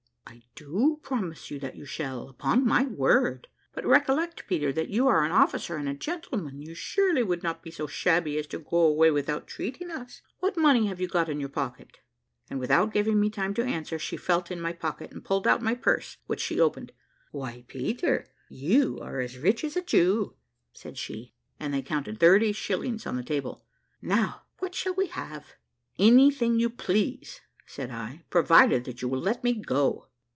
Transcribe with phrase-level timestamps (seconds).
[0.27, 5.05] "I do promise you that you shall, upon my word, but recollect, Peter, that you
[5.09, 8.59] are an officer and a gentleman you surely would not be so shabby as to
[8.59, 10.21] go away without treating us.
[10.39, 11.99] What money have you got in your pocket?"
[12.49, 15.61] and, without giving me time to answer, she felt in my pocket, and pulled out
[15.61, 16.93] my purse, which she opened.
[17.31, 20.35] "Why, Peter, you are as rich as a Jew,"
[20.71, 23.65] said she, as they counted thirty shillings on the table.
[24.01, 25.55] "Now what shall we have?"
[25.99, 30.07] "Anything you please," said I, "provided that you will let me go."